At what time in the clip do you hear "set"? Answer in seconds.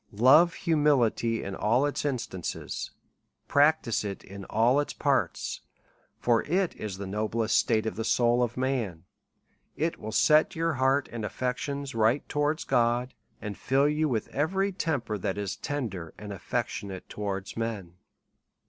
10.11-10.55